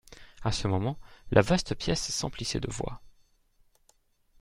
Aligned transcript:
À 0.41 0.51
ce 0.51 0.67
moment, 0.67 0.97
la 1.29 1.43
vaste 1.43 1.75
pièce 1.75 2.09
s'emplissait 2.09 2.59
de 2.59 2.71
voix. 2.71 3.03